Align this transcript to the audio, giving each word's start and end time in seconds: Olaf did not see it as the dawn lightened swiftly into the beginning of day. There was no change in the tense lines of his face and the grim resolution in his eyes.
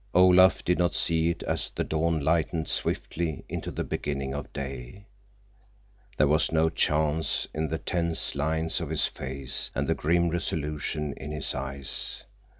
Olaf 0.15 0.65
did 0.65 0.79
not 0.79 0.95
see 0.95 1.29
it 1.29 1.43
as 1.43 1.69
the 1.69 1.83
dawn 1.83 2.21
lightened 2.21 2.67
swiftly 2.67 3.45
into 3.47 3.69
the 3.69 3.83
beginning 3.83 4.33
of 4.33 4.51
day. 4.51 5.05
There 6.17 6.25
was 6.25 6.51
no 6.51 6.69
change 6.71 7.47
in 7.53 7.67
the 7.67 7.77
tense 7.77 8.33
lines 8.33 8.81
of 8.81 8.89
his 8.89 9.05
face 9.05 9.69
and 9.75 9.87
the 9.87 9.93
grim 9.93 10.29
resolution 10.31 11.13
in 11.17 11.31
his 11.31 11.53
eyes. 11.53 12.23